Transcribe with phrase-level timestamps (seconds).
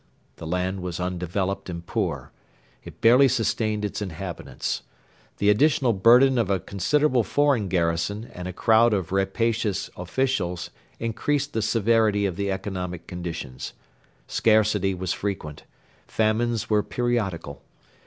[0.37, 2.31] The land was undeveloped and poor.
[2.83, 4.81] It barely sustained its inhabitants.
[5.37, 11.53] The additional burden of a considerable foreign garrison and a crowd of rapacious officials increased
[11.53, 13.73] the severity of the economic conditions.
[14.25, 15.65] Scarcity was frequent.
[16.07, 17.61] Famines were periodical.